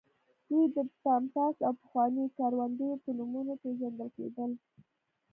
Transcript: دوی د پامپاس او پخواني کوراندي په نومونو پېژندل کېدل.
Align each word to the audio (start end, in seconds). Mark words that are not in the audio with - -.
دوی 0.47 0.65
د 0.75 0.77
پامپاس 1.03 1.55
او 1.67 1.73
پخواني 1.81 2.25
کوراندي 2.37 2.89
په 3.03 3.09
نومونو 3.17 3.53
پېژندل 3.63 4.09
کېدل. 4.17 4.51